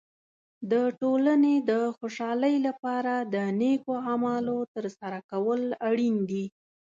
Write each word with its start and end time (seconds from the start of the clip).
د 0.71 0.73
ټولنې 1.01 1.55
د 1.69 1.71
خوشحالۍ 1.97 2.55
لپاره 2.67 3.13
د 3.33 3.35
نیکو 3.59 3.91
اعمالو 4.11 4.57
تر 4.75 4.85
سره 4.97 5.17
کول 5.31 5.61
اړین 5.89 6.15
دي. 6.29 6.45